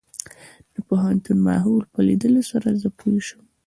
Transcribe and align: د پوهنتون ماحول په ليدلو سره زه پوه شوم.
د 0.73 0.75
پوهنتون 0.87 1.37
ماحول 1.47 1.83
په 1.93 1.99
ليدلو 2.07 2.41
سره 2.51 2.67
زه 2.81 2.89
پوه 2.99 3.19
شوم. 3.27 3.45